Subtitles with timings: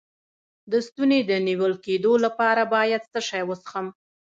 [0.71, 3.87] د ستوني د نیول کیدو لپاره باید څه شی وڅښم؟